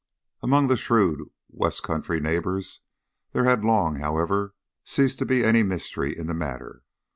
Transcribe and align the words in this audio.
Among 0.41 0.65
the 0.65 0.77
shrewd 0.77 1.29
west 1.47 1.83
country 1.83 2.19
neighbours 2.19 2.79
there 3.33 3.43
had 3.43 3.63
long, 3.63 3.97
however, 3.97 4.55
ceased 4.83 5.19
to 5.19 5.27
be 5.27 5.43
any 5.43 5.61
mystery 5.61 6.17
in 6.17 6.25
the 6.25 6.33
matter. 6.33 6.81